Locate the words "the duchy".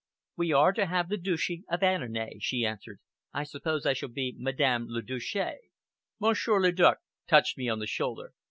1.09-1.63